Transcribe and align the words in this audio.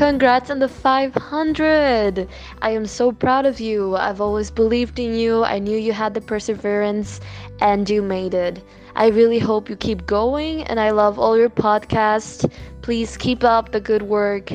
Congrats 0.00 0.48
on 0.48 0.60
the 0.60 0.68
500! 0.68 2.26
I 2.62 2.70
am 2.70 2.86
so 2.86 3.12
proud 3.12 3.44
of 3.44 3.60
you. 3.60 3.96
I've 3.96 4.22
always 4.22 4.50
believed 4.50 4.98
in 4.98 5.14
you. 5.14 5.44
I 5.44 5.58
knew 5.58 5.76
you 5.76 5.92
had 5.92 6.14
the 6.14 6.22
perseverance 6.22 7.20
and 7.60 7.86
you 7.90 8.00
made 8.00 8.32
it. 8.32 8.64
I 8.96 9.08
really 9.08 9.38
hope 9.38 9.68
you 9.68 9.76
keep 9.76 10.06
going 10.06 10.62
and 10.62 10.80
I 10.80 10.88
love 10.88 11.18
all 11.18 11.36
your 11.36 11.50
podcasts. 11.50 12.50
Please 12.80 13.18
keep 13.18 13.44
up 13.44 13.72
the 13.72 13.80
good 13.80 14.00
work. 14.00 14.50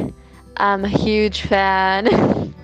I'm 0.57 0.83
a 0.83 0.89
huge 0.89 1.43
fan. 1.43 2.07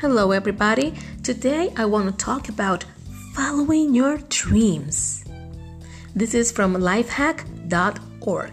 Hello, 0.00 0.30
everybody. 0.32 0.94
Today 1.22 1.74
I 1.76 1.84
want 1.84 2.06
to 2.06 2.12
talk 2.24 2.48
about 2.48 2.86
following 3.36 3.94
your 3.94 4.16
dreams. 4.30 5.22
This 6.14 6.32
is 6.32 6.50
from 6.50 6.72
lifehack.org. 6.72 8.52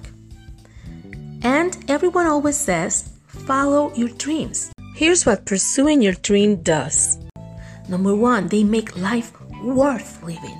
And 1.41 1.77
everyone 1.87 2.25
always 2.25 2.57
says, 2.57 3.13
follow 3.27 3.93
your 3.95 4.09
dreams. 4.09 4.73
Here's 4.93 5.25
what 5.25 5.45
pursuing 5.45 6.01
your 6.01 6.19
dream 6.19 6.57
does. 6.63 7.17
Number 7.87 8.13
one, 8.13 8.49
they 8.49 8.65
make 8.65 8.97
life 8.97 9.31
worth 9.63 10.21
living. 10.21 10.59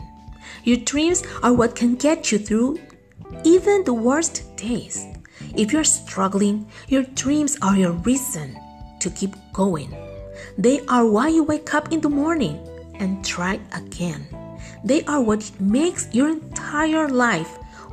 Your 0.64 0.78
dreams 0.78 1.24
are 1.44 1.54
what 1.54 1.76
can 1.76 1.96
get 1.96 2.32
you 2.32 2.40
through 2.40 2.80
even 3.44 3.84
the 3.84 3.94
worst 3.94 4.56
days. 4.56 5.06
If 5.58 5.74
you're 5.74 5.84
struggling, 5.84 6.72
your 6.88 7.04
dreams 7.04 7.58
are 7.62 7.76
your 7.76 7.92
reason 8.08 8.58
to 9.02 9.10
keep 9.10 9.36
going. 9.52 9.94
They 10.58 10.80
are 10.88 11.06
why 11.06 11.28
you 11.28 11.44
wake 11.44 11.74
up 11.74 11.92
in 11.92 12.00
the 12.00 12.10
morning 12.10 12.70
and 13.04 13.24
try 13.24 13.60
again. 13.74 14.26
They 14.84 15.04
are 15.04 15.22
what 15.22 15.52
makes 15.60 16.08
your 16.14 16.30
entire 16.30 17.10
life 17.10 17.52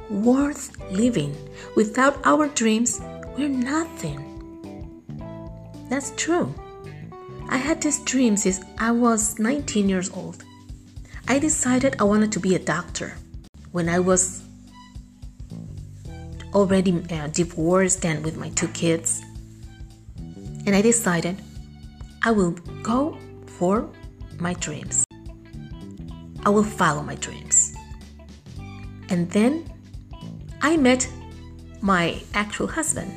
worth 0.08 0.70
living. 0.90 1.36
Without 1.76 2.24
our 2.24 2.46
dreams, 2.48 3.00
we're 3.36 3.48
nothing. 3.48 4.18
That's 5.88 6.12
true. 6.16 6.54
I 7.48 7.56
had 7.56 7.82
this 7.82 7.98
dream 8.04 8.36
since 8.36 8.60
I 8.78 8.92
was 8.92 9.38
19 9.38 9.88
years 9.88 10.10
old. 10.10 10.44
I 11.26 11.38
decided 11.38 11.96
I 11.98 12.04
wanted 12.04 12.30
to 12.32 12.40
be 12.40 12.54
a 12.54 12.58
doctor 12.58 13.14
when 13.72 13.88
I 13.88 13.98
was 13.98 14.42
already 16.54 17.02
uh, 17.10 17.26
divorced 17.28 18.04
and 18.04 18.24
with 18.24 18.36
my 18.36 18.50
two 18.50 18.68
kids. 18.68 19.20
And 20.66 20.74
I 20.76 20.82
decided 20.82 21.36
I 22.22 22.30
will 22.30 22.52
go 22.82 23.18
for 23.58 23.90
my 24.40 24.54
dreams. 24.54 25.04
I 26.44 26.48
will 26.48 26.64
follow 26.64 27.02
my 27.02 27.16
dreams. 27.16 27.74
And 29.08 29.30
then 29.30 29.70
I 30.62 30.76
met 30.76 31.08
my 31.80 32.20
actual 32.34 32.66
husband. 32.66 33.12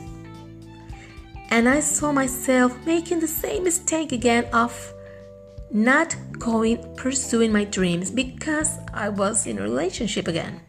And 1.49 1.69
I 1.69 1.79
saw 1.81 2.11
myself 2.11 2.75
making 2.85 3.19
the 3.19 3.27
same 3.27 3.63
mistake 3.63 4.11
again 4.11 4.45
of 4.53 4.93
not 5.71 6.15
going 6.39 6.77
pursuing 6.95 7.51
my 7.51 7.63
dreams 7.63 8.11
because 8.11 8.77
I 8.93 9.09
was 9.09 9.47
in 9.47 9.59
a 9.59 9.61
relationship 9.61 10.27
again. 10.27 10.61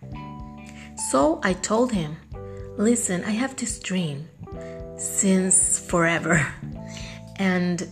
So 1.10 1.40
I 1.42 1.54
told 1.54 1.92
him, 1.92 2.16
"Listen, 2.76 3.24
I 3.24 3.30
have 3.30 3.56
this 3.56 3.78
dream 3.78 4.28
since 4.96 5.78
forever 5.78 6.46
and 7.36 7.86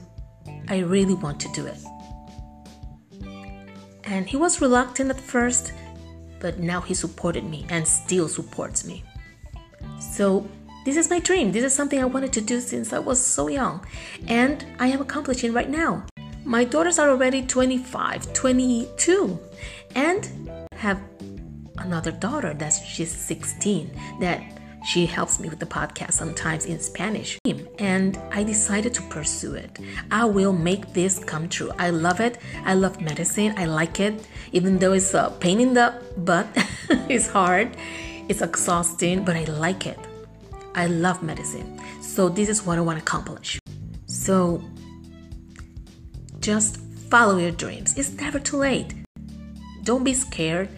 I 0.68 0.78
really 0.78 1.14
want 1.14 1.40
to 1.40 1.48
do 1.52 1.66
it." 1.66 1.91
And 4.12 4.28
he 4.28 4.36
was 4.36 4.60
reluctant 4.60 5.08
at 5.08 5.18
first, 5.18 5.72
but 6.38 6.58
now 6.58 6.82
he 6.82 6.92
supported 6.92 7.44
me 7.44 7.64
and 7.70 7.88
still 7.88 8.28
supports 8.28 8.84
me. 8.84 9.02
So, 9.98 10.46
this 10.84 10.98
is 10.98 11.08
my 11.08 11.18
dream. 11.18 11.50
This 11.50 11.64
is 11.64 11.74
something 11.74 11.98
I 11.98 12.04
wanted 12.04 12.30
to 12.34 12.42
do 12.42 12.60
since 12.60 12.92
I 12.92 12.98
was 12.98 13.18
so 13.24 13.48
young, 13.48 13.86
and 14.28 14.66
I 14.78 14.88
am 14.88 15.00
accomplishing 15.00 15.54
right 15.54 15.70
now. 15.70 16.04
My 16.44 16.62
daughters 16.62 16.98
are 16.98 17.08
already 17.08 17.40
25, 17.40 18.34
22, 18.34 19.40
and 19.94 20.28
have 20.74 21.00
another 21.78 22.12
daughter 22.12 22.52
that's 22.52 22.84
she's 22.84 23.10
16 23.10 23.90
that 24.20 24.42
she 24.84 25.06
helps 25.06 25.38
me 25.38 25.48
with 25.48 25.60
the 25.60 25.66
podcast 25.66 26.12
sometimes 26.12 26.66
in 26.66 26.80
Spanish. 26.80 27.38
And 27.78 28.18
I 28.32 28.42
decided 28.42 28.92
to 28.94 29.02
pursue 29.02 29.54
it. 29.54 29.78
I 30.10 30.24
will 30.24 30.52
make 30.52 30.92
this 30.92 31.18
come 31.18 31.48
true. 31.48 31.70
I 31.78 31.90
love 31.90 32.20
it. 32.20 32.38
I 32.64 32.74
love 32.74 33.00
medicine. 33.00 33.54
I 33.56 33.66
like 33.66 34.00
it. 34.00 34.26
Even 34.52 34.78
though 34.78 34.92
it's 34.92 35.14
a 35.14 35.32
pain 35.40 35.60
in 35.60 35.74
the 35.74 35.94
butt, 36.16 36.46
it's 37.08 37.28
hard, 37.28 37.76
it's 38.28 38.42
exhausting, 38.42 39.24
but 39.24 39.36
I 39.36 39.44
like 39.44 39.86
it. 39.86 39.98
I 40.74 40.86
love 40.86 41.22
medicine. 41.22 41.80
So 42.00 42.28
this 42.28 42.48
is 42.48 42.64
what 42.64 42.78
I 42.78 42.80
want 42.80 42.98
to 42.98 43.02
accomplish. 43.02 43.58
So 44.06 44.62
just 46.40 46.78
follow 47.08 47.38
your 47.38 47.52
dreams. 47.52 47.96
It's 47.96 48.12
never 48.12 48.38
too 48.38 48.56
late. 48.56 48.94
Don't 49.84 50.04
be 50.04 50.14
scared. 50.14 50.68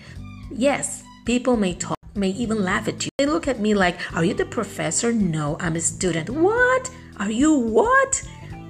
Yes, 0.51 1.03
people 1.25 1.57
may 1.57 1.75
talk 1.75 1.99
may 2.15 2.31
even 2.31 2.63
laugh 2.63 2.89
at 2.89 3.05
you. 3.05 3.11
They 3.19 3.27
look 3.27 3.49
at 3.49 3.61
me 3.61 3.75
like, 3.75 3.99
Are 4.15 4.25
you 4.25 4.35
the 4.35 4.45
professor? 4.45 5.13
No, 5.13 5.57
I'm 5.61 5.77
a 5.77 5.81
student. 5.81 6.31
What? 6.31 6.91
Are 7.19 7.31
you 7.31 7.59
what? 7.59 8.23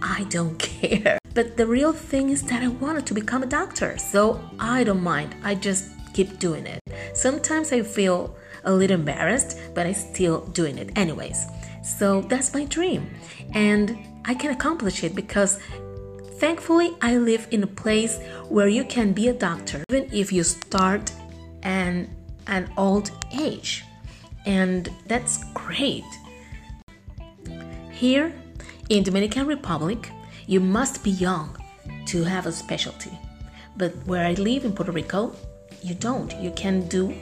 I 0.02 0.24
don't 0.28 0.58
care. 0.70 1.18
But 1.34 1.56
the 1.56 1.66
real 1.66 1.92
thing 1.92 2.30
is 2.30 2.42
that 2.44 2.62
I 2.62 2.68
wanted 2.68 3.06
to 3.06 3.14
become 3.14 3.42
a 3.42 3.46
doctor, 3.46 3.98
so 3.98 4.40
I 4.58 4.84
don't 4.84 5.02
mind. 5.02 5.34
I 5.42 5.54
just 5.54 5.90
keep 6.12 6.38
doing 6.38 6.66
it. 6.66 6.80
Sometimes 7.12 7.72
I 7.72 7.82
feel 7.82 8.36
a 8.64 8.72
little 8.72 8.94
embarrassed, 8.94 9.58
but 9.74 9.86
I'm 9.86 9.94
still 9.94 10.46
doing 10.46 10.78
it 10.78 10.96
anyways. 10.96 11.46
So 11.82 12.22
that's 12.22 12.54
my 12.54 12.64
dream. 12.64 13.10
And 13.52 13.98
I 14.24 14.34
can 14.34 14.52
accomplish 14.52 15.04
it 15.04 15.14
because 15.14 15.58
thankfully 16.38 16.96
I 17.02 17.16
live 17.16 17.46
in 17.50 17.62
a 17.62 17.66
place 17.66 18.18
where 18.48 18.68
you 18.68 18.84
can 18.84 19.12
be 19.12 19.28
a 19.28 19.34
doctor 19.34 19.84
even 19.88 20.08
if 20.12 20.32
you 20.32 20.42
start 20.42 21.12
and 21.62 22.08
an 22.46 22.70
old 22.76 23.10
age, 23.38 23.84
and 24.46 24.90
that's 25.06 25.44
great. 25.52 26.04
Here 27.90 28.34
in 28.88 29.02
Dominican 29.02 29.46
Republic, 29.46 30.10
you 30.46 30.60
must 30.60 31.02
be 31.02 31.10
young 31.10 31.56
to 32.06 32.24
have 32.24 32.46
a 32.46 32.52
specialty. 32.52 33.18
But 33.76 33.92
where 34.06 34.26
I 34.26 34.32
live 34.34 34.64
in 34.64 34.72
Puerto 34.72 34.92
Rico, 34.92 35.34
you 35.82 35.94
don't. 35.94 36.34
You 36.40 36.50
can 36.52 36.86
do 36.88 37.14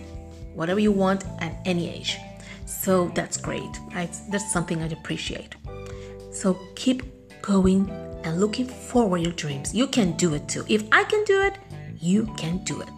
whatever 0.55 0.81
you 0.81 0.93
want 0.93 1.25
at 1.41 1.57
any 1.65 1.89
age. 1.89 2.19
So 2.67 3.09
that's 3.15 3.37
great. 3.37 3.71
I, 3.95 4.09
that's 4.31 4.53
something 4.53 4.83
I'd 4.83 4.93
appreciate. 4.93 5.55
So 6.33 6.59
keep 6.75 7.03
going 7.43 7.89
and 8.25 8.41
looking 8.41 8.67
forward 8.67 9.19
your 9.19 9.33
dreams. 9.33 9.75
You 9.75 9.87
can 9.87 10.13
do 10.13 10.35
it 10.35 10.49
too. 10.49 10.65
If 10.69 10.85
I 10.93 11.05
can 11.05 11.25
do 11.25 11.43
it, 11.43 11.59
you 12.01 12.27
can 12.37 12.65
do 12.65 12.81
it. 12.81 12.89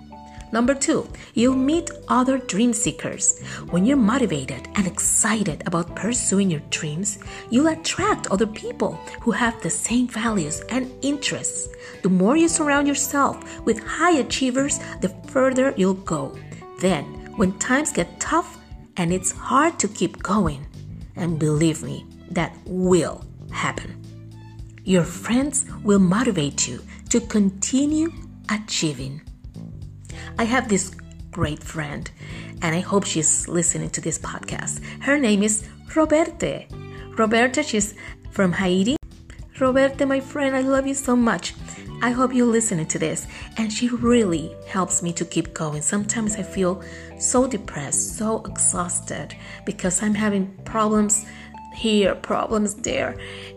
Number 0.54 0.72
two, 0.72 1.09
you'll 1.34 1.56
meet 1.56 1.91
other 2.06 2.38
dream 2.38 2.72
seekers. 2.72 3.41
When 3.70 3.84
you're 3.84 3.97
motivated 3.97 4.69
and 4.76 4.87
excited 4.87 5.64
about 5.67 5.96
pursuing 5.96 6.49
your 6.49 6.62
dreams, 6.70 7.19
you'll 7.50 7.75
attract 7.75 8.29
other 8.29 8.46
people 8.46 8.93
who 9.20 9.32
have 9.32 9.61
the 9.61 9.69
same 9.69 10.06
values 10.06 10.61
and 10.69 10.93
interests. 11.02 11.69
The 12.05 12.08
more 12.08 12.37
you 12.37 12.46
surround 12.46 12.87
yourself 12.87 13.37
with 13.67 13.82
high 13.82 14.19
achievers, 14.19 14.79
the 15.00 15.08
further 15.26 15.75
you'll 15.76 15.94
go. 15.94 16.38
Then, 16.79 17.05
when 17.34 17.58
times 17.58 17.90
get 17.90 18.20
tough 18.20 18.56
and 18.96 19.12
it's 19.12 19.32
hard 19.32 19.81
to 19.81 19.88
keep 19.88 20.23
going, 20.23 20.64
and 21.17 21.37
believe 21.37 21.82
me, 21.82 22.06
that 22.31 22.56
will 22.64 23.25
happen. 23.50 24.00
Your 24.84 25.02
friends 25.02 25.67
will 25.82 25.99
motivate 25.99 26.69
you 26.69 26.81
to 27.08 27.19
continue 27.19 28.12
achieving. 28.49 29.20
I 30.38 30.44
have 30.44 30.69
this 30.69 30.94
great 31.31 31.62
friend, 31.62 32.10
and 32.62 32.75
I 32.75 32.81
hope 32.81 33.04
she's 33.04 33.46
listening 33.46 33.90
to 33.90 34.00
this 34.00 34.19
podcast. 34.19 34.82
Her 35.00 35.19
name 35.19 35.42
is 35.42 35.69
Roberta. 35.94 36.64
Roberta, 37.16 37.62
she's 37.62 37.94
from 38.31 38.52
Haiti. 38.52 38.96
Roberta, 39.60 40.06
my 40.06 40.19
friend, 40.19 40.56
I 40.56 40.62
love 40.62 40.86
you 40.86 40.94
so 40.94 41.14
much. 41.14 41.54
I 42.02 42.10
hope 42.10 42.34
you're 42.34 42.46
listening 42.46 42.86
to 42.86 42.98
this. 42.98 43.28
And 43.56 43.72
she 43.72 43.88
really 43.88 44.54
helps 44.66 45.02
me 45.02 45.12
to 45.12 45.25
keep 45.25 45.54
going. 45.54 45.82
Sometimes 45.82 46.34
I 46.34 46.42
feel 46.42 46.82
so 47.20 47.46
depressed, 47.46 48.19
so 48.19 48.42
exhausted 48.44 49.36
because 49.64 50.02
I'm 50.02 50.14
having 50.14 50.52
problems 50.64 51.25
here, 51.76 52.16
problems 52.16 52.75
there, 52.75 53.16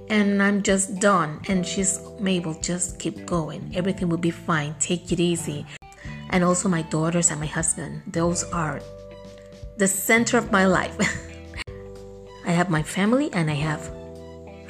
and 0.10 0.42
I'm 0.42 0.62
just 0.62 1.00
done. 1.00 1.42
And 1.48 1.66
she's 1.66 2.00
Mabel, 2.20 2.54
just 2.62 3.00
keep 3.00 3.26
going. 3.26 3.72
Everything 3.76 4.10
will 4.10 4.18
be 4.18 4.32
fine. 4.32 4.76
Take 4.80 5.12
it 5.12 5.20
easy. 5.20 5.66
And 6.38 6.44
also, 6.44 6.70
my 6.70 6.84
daughters 6.84 7.32
and 7.32 7.40
my 7.40 7.48
husband, 7.48 8.04
those 8.06 8.44
are 8.54 8.80
the 9.78 9.88
center 9.88 10.38
of 10.38 10.52
my 10.52 10.68
life. 10.68 10.96
I 12.46 12.52
have 12.52 12.70
my 12.70 12.84
family 12.84 13.34
and 13.34 13.50
I 13.50 13.56
have 13.56 13.90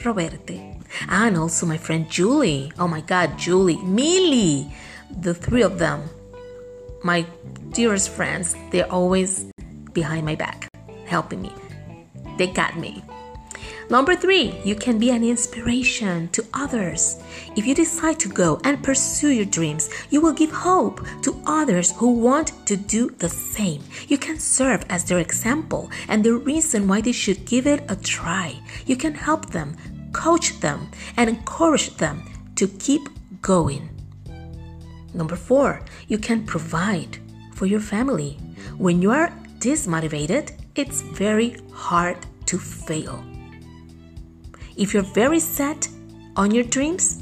Roberta. 0.05 0.63
And 1.09 1.35
also 1.35 1.65
my 1.65 1.75
friend 1.75 2.09
Julie. 2.09 2.71
Oh 2.79 2.87
my 2.87 3.01
God, 3.01 3.37
Julie, 3.37 3.83
Millie. 3.83 4.71
The 5.19 5.33
three 5.33 5.61
of 5.61 5.77
them, 5.77 6.07
my 7.03 7.25
dearest 7.71 8.11
friends, 8.11 8.55
they're 8.71 8.89
always 8.89 9.51
behind 9.91 10.25
my 10.25 10.35
back, 10.35 10.69
helping 11.05 11.41
me. 11.41 11.51
They 12.37 12.47
got 12.47 12.77
me. 12.77 13.03
Number 13.89 14.15
three, 14.15 14.59
you 14.65 14.75
can 14.75 14.99
be 14.99 15.11
an 15.11 15.23
inspiration 15.23 16.27
to 16.29 16.45
others. 16.53 17.21
If 17.55 17.65
you 17.65 17.73
decide 17.73 18.19
to 18.19 18.29
go 18.29 18.59
and 18.63 18.83
pursue 18.83 19.29
your 19.29 19.45
dreams, 19.45 19.89
you 20.09 20.19
will 20.19 20.33
give 20.33 20.51
hope 20.51 21.05
to 21.21 21.41
others 21.45 21.91
who 21.95 22.11
want 22.11 22.51
to 22.65 22.75
do 22.75 23.09
the 23.19 23.29
same. 23.29 23.81
You 24.07 24.17
can 24.17 24.39
serve 24.39 24.85
as 24.89 25.05
their 25.05 25.19
example 25.19 25.89
and 26.09 26.23
the 26.23 26.33
reason 26.33 26.87
why 26.87 27.01
they 27.01 27.13
should 27.13 27.45
give 27.45 27.65
it 27.65 27.89
a 27.89 27.95
try. 27.95 28.59
You 28.85 28.97
can 28.97 29.13
help 29.13 29.51
them, 29.51 29.77
coach 30.11 30.59
them, 30.59 30.89
and 31.15 31.29
encourage 31.29 31.95
them 31.95 32.23
to 32.55 32.67
keep 32.67 33.07
going. 33.41 33.89
Number 35.13 35.35
four, 35.35 35.81
you 36.07 36.17
can 36.17 36.45
provide 36.45 37.19
for 37.53 37.65
your 37.65 37.79
family. 37.79 38.37
When 38.77 39.01
you 39.01 39.11
are 39.11 39.33
dismotivated, 39.59 40.51
it's 40.75 41.01
very 41.01 41.57
hard 41.71 42.17
to 42.47 42.57
fail. 42.59 43.23
If 44.77 44.93
you're 44.93 45.01
very 45.01 45.39
set 45.39 45.89
on 46.35 46.51
your 46.51 46.63
dreams 46.63 47.19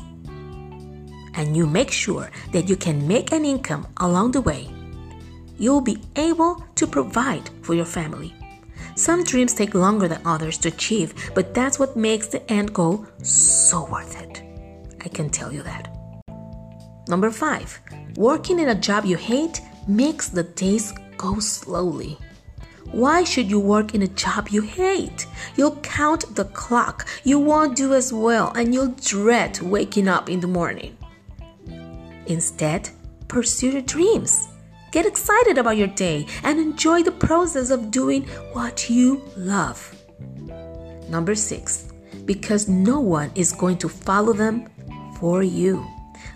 and 1.36 1.56
you 1.56 1.66
make 1.66 1.90
sure 1.90 2.30
that 2.52 2.68
you 2.68 2.75
can 2.75 3.07
make 3.07 3.31
an 3.31 3.46
income 3.46 3.88
along 3.98 4.34
the 4.34 4.42
way, 4.42 4.69
you'll 5.57 5.80
be 5.80 6.02
able 6.18 6.62
to 6.75 6.86
provide 6.86 7.50
for 7.62 7.74
your 7.74 7.86
family. 7.86 8.36
Some 8.98 9.24
dreams 9.24 9.54
take 9.54 9.74
longer 9.74 10.10
than 10.10 10.22
others 10.25 10.57
to 10.60 10.68
achieve, 10.68 11.31
but 11.34 11.54
that's 11.54 11.80
what 11.80 11.96
makes 11.96 12.28
the 12.28 12.50
end 12.52 12.74
goal 12.74 13.07
so 13.24 13.86
worth 13.86 14.22
it. 14.22 14.44
I 15.06 15.07
can 15.07 15.30
tell 15.30 15.54
you 15.54 15.63
that. 15.63 15.96
Number 17.07 17.31
five, 17.31 17.80
working 18.18 18.60
in 18.60 18.69
a 18.69 18.75
job 18.75 19.06
you 19.06 19.16
hate 19.16 19.62
makes 19.88 20.28
the 20.28 20.44
days 20.44 20.94
go 21.18 21.40
slowly. 21.40 22.18
Why 22.91 23.23
should 23.23 23.49
you 23.49 23.59
work 23.59 23.93
in 23.93 24.03
a 24.03 24.07
job 24.07 24.49
you 24.49 24.61
hate? 24.61 25.27
You'll 25.55 25.77
count 25.77 26.35
the 26.35 26.45
clock, 26.45 27.07
you 27.23 27.39
won't 27.39 27.75
do 27.75 27.93
as 27.93 28.13
well, 28.13 28.51
and 28.55 28.73
you'll 28.73 28.95
dread 29.03 29.59
waking 29.61 30.07
up 30.07 30.29
in 30.29 30.39
the 30.39 30.47
morning. 30.47 30.97
Instead, 32.27 32.89
pursue 33.27 33.71
your 33.71 33.81
dreams. 33.81 34.47
Get 34.91 35.05
excited 35.05 35.57
about 35.57 35.77
your 35.77 35.87
day 35.87 36.25
and 36.43 36.59
enjoy 36.59 37.03
the 37.03 37.11
process 37.11 37.69
of 37.69 37.91
doing 37.91 38.23
what 38.53 38.89
you 38.89 39.21
love. 39.35 39.93
Number 41.09 41.35
six, 41.35 41.91
because 42.23 42.69
no 42.69 42.99
one 42.99 43.31
is 43.35 43.51
going 43.51 43.77
to 43.79 43.89
follow 43.89 44.33
them 44.33 44.69
for 45.19 45.43
you. 45.43 45.85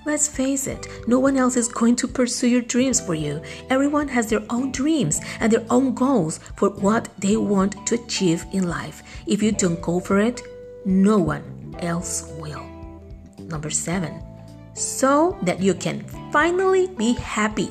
Let's 0.06 0.30
face 0.30 0.66
it, 0.66 0.88
no 1.08 1.20
one 1.20 1.36
else 1.36 1.58
is 1.58 1.68
going 1.68 1.98
to 1.98 2.08
pursue 2.08 2.48
your 2.48 2.62
dreams 2.62 3.02
for 3.02 3.14
you. 3.14 3.42
Everyone 3.70 4.08
has 4.08 4.28
their 4.28 4.42
own 4.50 4.72
dreams 4.72 5.20
and 5.42 5.52
their 5.52 5.66
own 5.70 5.94
goals 5.94 6.40
for 6.56 6.70
what 6.70 7.10
they 7.20 7.36
want 7.36 7.86
to 7.88 7.96
achieve 7.96 8.46
in 8.54 8.68
life. 8.68 9.04
If 9.28 9.44
you 9.44 9.52
don't 9.52 9.82
go 9.82 10.00
for 10.00 10.20
it, 10.20 10.42
no 10.86 11.18
one 11.18 11.76
else 11.80 12.32
will. 12.40 12.66
Number 13.40 13.70
seven, 13.70 14.24
so 14.74 15.38
that 15.44 15.62
you 15.62 15.74
can 15.74 16.04
finally 16.32 16.88
be 16.88 17.14
happy. 17.14 17.70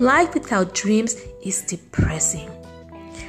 Life 0.00 0.34
without 0.34 0.74
dreams 0.74 1.14
is 1.44 1.62
depressing. 1.62 2.50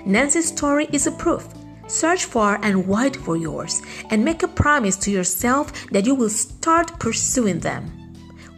Nancy's 0.04 0.48
story 0.48 0.88
is 0.92 1.06
a 1.06 1.12
proof. 1.12 1.48
Search 1.88 2.25
far 2.25 2.60
and 2.63 2.88
wide 2.88 3.16
for 3.16 3.38
yours 3.38 3.83
and 4.10 4.25
make 4.25 4.42
a 4.42 4.48
promise 4.48 4.95
to 4.98 5.12
yourself 5.12 5.88
that 5.92 6.07
you 6.07 6.16
will 6.16 6.30
start 6.30 7.00
pursuing 7.00 7.60
them. 7.60 8.05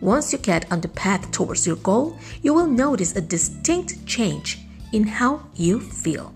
Once 0.02 0.32
you 0.32 0.40
get 0.40 0.72
on 0.72 0.82
the 0.82 0.88
path 0.90 1.32
towards 1.32 1.66
your 1.66 1.76
goal, 1.78 2.18
you 2.42 2.54
will 2.54 2.68
notice 2.68 3.16
a 3.16 3.22
distinct 3.22 4.06
change 4.06 4.60
in 4.94 5.04
how 5.04 5.42
you 5.56 5.80
feel. 5.80 6.34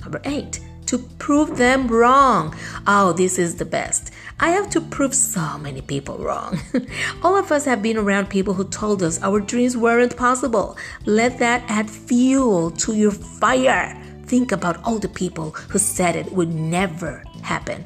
Number 0.00 0.20
eight, 0.24 0.60
to 0.86 0.98
prove 1.18 1.56
them 1.56 1.88
wrong. 1.88 2.54
Oh, 2.86 3.12
this 3.12 3.38
is 3.38 3.56
the 3.56 3.64
best. 3.64 4.10
I 4.40 4.50
have 4.50 4.68
to 4.70 4.80
prove 4.80 5.14
so 5.14 5.56
many 5.58 5.80
people 5.80 6.18
wrong. 6.18 6.58
All 7.22 7.36
of 7.36 7.52
us 7.52 7.64
have 7.64 7.80
been 7.80 7.96
around 7.96 8.28
people 8.28 8.52
who 8.52 8.64
told 8.64 9.02
us 9.02 9.22
our 9.22 9.40
dreams 9.40 9.76
weren't 9.76 10.16
possible. 10.16 10.76
Let 11.06 11.38
that 11.38 11.64
add 11.68 11.88
fuel 11.88 12.72
to 12.72 12.94
your 12.94 13.12
fire. 13.12 13.96
Think 14.26 14.52
about 14.52 14.82
all 14.84 14.98
the 14.98 15.08
people 15.08 15.50
who 15.50 15.78
said 15.78 16.16
it 16.16 16.32
would 16.32 16.52
never 16.52 17.22
happen. 17.42 17.84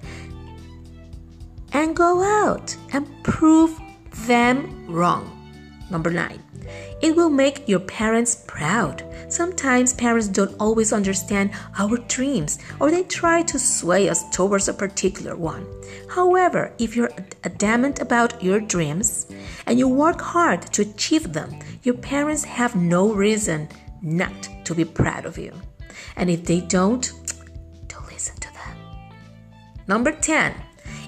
And 1.72 1.94
go 1.94 2.22
out 2.22 2.76
and 2.92 3.06
prove 3.22 3.78
them 4.26 4.86
wrong. 4.86 5.32
Number 5.90 6.10
nine, 6.10 6.42
it 7.00 7.14
will 7.14 7.30
make 7.30 7.68
your 7.68 7.80
parents 7.80 8.44
proud. 8.46 9.04
Sometimes 9.28 9.92
parents 9.92 10.28
don't 10.28 10.54
always 10.58 10.92
understand 10.92 11.50
our 11.78 11.96
dreams 12.08 12.58
or 12.80 12.90
they 12.90 13.02
try 13.04 13.42
to 13.42 13.58
sway 13.58 14.08
us 14.08 14.28
towards 14.30 14.68
a 14.68 14.74
particular 14.74 15.36
one. 15.36 15.66
However, 16.08 16.72
if 16.78 16.96
you're 16.96 17.10
adamant 17.44 18.00
about 18.00 18.42
your 18.42 18.60
dreams 18.60 19.26
and 19.66 19.78
you 19.78 19.88
work 19.88 20.20
hard 20.20 20.62
to 20.72 20.82
achieve 20.82 21.32
them, 21.32 21.58
your 21.82 21.94
parents 21.94 22.44
have 22.44 22.74
no 22.74 23.12
reason 23.12 23.68
not 24.02 24.48
to 24.64 24.74
be 24.74 24.84
proud 24.84 25.24
of 25.26 25.38
you. 25.38 25.52
And 26.16 26.30
if 26.30 26.44
they 26.44 26.60
don't, 26.60 27.12
don't 27.88 28.12
listen 28.12 28.36
to 28.36 28.52
them. 28.52 28.76
Number 29.86 30.12
10, 30.12 30.54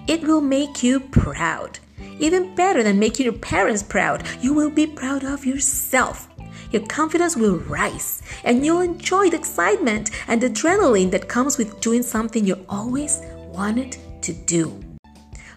it 0.07 0.23
will 0.23 0.41
make 0.41 0.83
you 0.83 1.01
proud. 1.01 1.79
Even 2.19 2.55
better 2.55 2.83
than 2.83 2.99
making 2.99 3.25
your 3.25 3.35
parents 3.35 3.83
proud, 3.83 4.25
you 4.41 4.53
will 4.53 4.71
be 4.71 4.87
proud 4.87 5.25
of 5.25 5.47
yourself. 5.47 6.29
Your 6.71 6.87
confidence 6.87 7.37
will 7.37 7.59
rise 7.59 8.23
and 8.45 8.65
you'll 8.65 8.81
enjoy 8.81 9.31
the 9.31 9.37
excitement 9.37 10.11
and 10.27 10.43
adrenaline 10.43 11.11
that 11.13 11.29
comes 11.29 11.57
with 11.57 11.81
doing 11.81 12.03
something 12.03 12.45
you 12.45 12.65
always 12.69 13.21
wanted 13.53 13.97
to 14.23 14.33
do. 14.33 14.79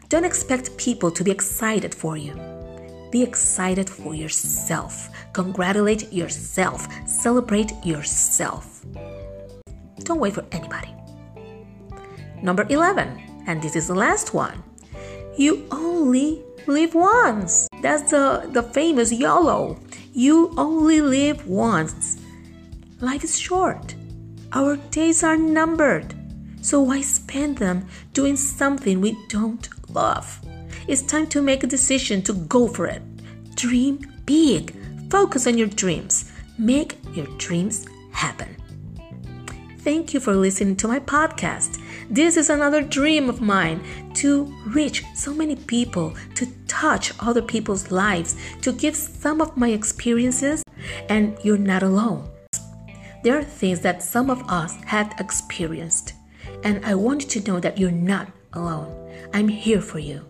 Don't 0.10 0.25
expect 0.25 0.77
people 0.77 1.12
to 1.12 1.24
be 1.24 1.32
excited 1.32 1.94
for 1.94 2.18
you. 2.18 2.34
Be 3.12 3.24
excited 3.24 3.89
for 3.89 4.16
yourself. 4.16 5.10
Congratulate 5.34 6.12
yourself. 6.13 6.88
Celebrate 7.06 7.74
yourself. 7.84 8.86
Don't 10.04 10.20
wait 10.20 10.34
for 10.34 10.46
anybody. 10.51 10.94
Number 12.42 12.66
11, 12.70 13.44
and 13.48 13.62
this 13.62 13.75
is 13.75 13.88
the 13.88 13.96
last 13.96 14.34
one. 14.34 14.63
You 15.38 15.66
only 15.72 16.44
live 16.68 16.94
once. 16.94 17.70
That's 17.82 18.12
the, 18.12 18.50
the 18.52 18.64
famous 18.64 19.12
YOLO. 19.14 19.80
You 20.14 20.54
only 20.58 21.02
live 21.02 21.48
once. 21.48 22.18
Life 23.00 23.24
is 23.24 23.40
short. 23.40 23.96
Our 24.52 24.76
days 24.92 25.24
are 25.24 25.38
numbered. 25.38 26.14
So 26.62 26.82
why 26.82 27.02
spend 27.02 27.58
them 27.58 27.88
doing 28.14 28.36
something 28.36 29.00
we 29.00 29.18
don't 29.30 29.68
love? 29.90 30.40
It's 30.88 31.02
time 31.02 31.28
to 31.28 31.42
make 31.42 31.64
a 31.64 31.68
decision 31.68 32.22
to 32.24 32.34
go 32.34 32.68
for 32.68 32.86
it. 32.88 33.02
Dream 33.56 34.00
big. 34.26 34.76
Focus 35.10 35.48
on 35.48 35.58
your 35.58 35.68
dreams. 35.68 36.32
Make 36.58 36.98
your 37.14 37.28
dreams 37.38 37.88
happen. 38.12 38.61
Thank 39.84 40.14
you 40.14 40.20
for 40.20 40.36
listening 40.36 40.76
to 40.76 40.88
my 40.88 41.00
podcast. 41.00 41.82
This 42.08 42.38
is 42.38 42.52
another 42.52 42.84
dream 42.84 43.30
of 43.30 43.42
mine 43.42 43.82
to 44.14 44.46
reach 44.68 45.04
so 45.16 45.34
many 45.34 45.56
people, 45.56 46.14
to 46.36 46.46
touch 46.68 47.14
other 47.20 47.42
people's 47.42 47.90
lives, 47.90 48.36
to 48.62 48.74
give 48.74 48.96
some 48.96 49.42
of 49.42 49.58
my 49.58 49.70
experiences, 49.70 50.62
and 51.10 51.36
you're 51.44 51.58
not 51.58 51.82
alone. 51.82 52.30
There 53.24 53.36
are 53.36 53.44
things 53.44 53.80
that 53.82 54.04
some 54.04 54.30
of 54.30 54.48
us 54.48 54.76
had 54.86 55.16
experienced, 55.20 56.14
and 56.64 56.86
I 56.86 56.94
want 56.94 57.24
you 57.24 57.42
to 57.42 57.52
know 57.52 57.60
that 57.60 57.80
you're 57.80 57.90
not 57.90 58.28
alone. 58.54 58.94
I'm 59.34 59.48
here 59.48 59.82
for 59.82 59.98
you. 59.98 60.24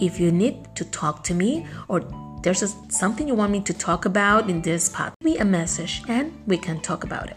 If 0.00 0.20
you 0.20 0.30
need 0.30 0.76
to 0.76 0.84
talk 0.84 1.24
to 1.24 1.34
me 1.34 1.66
or 1.88 2.02
there's 2.44 2.76
something 2.88 3.26
you 3.26 3.34
want 3.34 3.50
me 3.50 3.62
to 3.62 3.74
talk 3.74 4.04
about 4.04 4.48
in 4.48 4.62
this 4.62 4.88
pod, 4.90 5.12
me 5.24 5.38
a 5.38 5.44
message 5.44 6.04
and 6.06 6.32
we 6.46 6.56
can 6.56 6.80
talk 6.80 7.02
about 7.02 7.30
it. 7.30 7.36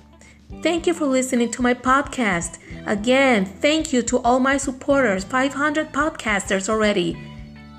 Thank 0.62 0.88
you 0.88 0.94
for 0.94 1.06
listening 1.06 1.52
to 1.52 1.62
my 1.62 1.74
podcast. 1.74 2.58
Again, 2.86 3.46
thank 3.46 3.94
you 3.94 4.02
to 4.04 4.20
all 4.20 4.40
my 4.40 4.58
supporters 4.58 5.24
500 5.24 5.94
podcasters 5.94 6.68
already. 6.68 7.18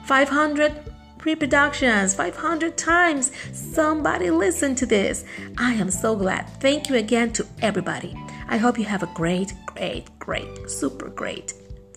500 0.07 0.91
reproductions, 1.25 2.15
500 2.15 2.79
times. 2.79 3.33
Somebody 3.53 4.31
listen 4.31 4.75
to 4.77 4.87
this. 4.87 5.25
I 5.59 5.75
am 5.75 5.91
so 5.91 6.17
glad. 6.17 6.49
Thank 6.61 6.89
you 6.89 6.97
again 6.97 7.33
to 7.35 7.47
everybody. 7.61 8.17
I 8.49 8.57
hope 8.57 8.79
you 8.79 8.85
have 8.87 9.03
a 9.03 9.11
great, 9.15 9.53
great, 9.67 10.07
great, 10.19 10.71
super 10.71 11.09
great 11.09 11.53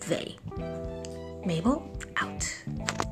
day. 0.06 0.36
Mabel 1.46 1.90
out. 2.16 3.03